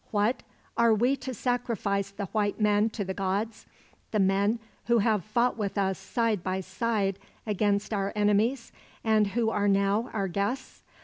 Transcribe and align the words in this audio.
What? 0.09 0.41
Are 0.77 0.95
we 0.95 1.15
to 1.17 1.31
sacrifice 1.31 2.09
the 2.09 2.25
white 2.25 2.59
men 2.59 2.89
to 2.89 3.05
the 3.05 3.13
gods 3.13 3.67
the 4.09 4.17
men 4.19 4.57
who 4.87 4.97
have 4.97 5.23
fought 5.23 5.59
with 5.59 5.77
us 5.77 5.99
side 5.99 6.41
by 6.41 6.61
side 6.61 7.19
against 7.45 7.93
our 7.93 8.11
enemies, 8.15 8.71
and 9.03 9.27
who 9.27 9.51
are 9.51 9.67
now 9.67 10.09
our 10.11 10.27
guests? 10.27 10.81